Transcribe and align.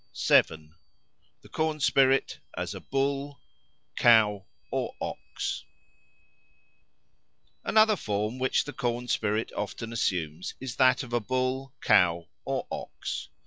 7. 0.13 0.73
The 1.43 1.49
Corn 1.49 1.79
spirit 1.79 2.39
as 2.57 2.73
a 2.73 2.79
Bull, 2.79 3.39
Cow, 3.95 4.47
or 4.71 4.95
Ox 4.99 5.63
ANOTHER 7.63 7.95
form 7.97 8.39
which 8.39 8.63
the 8.63 8.73
corn 8.73 9.07
spirit 9.07 9.51
often 9.55 9.93
assumes 9.93 10.55
is 10.59 10.77
that 10.77 11.03
of 11.03 11.13
a 11.13 11.19
bull, 11.19 11.75
cow, 11.81 12.27
or 12.45 12.65
ox. 12.71 13.29